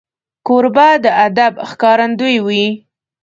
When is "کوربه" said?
0.47-0.87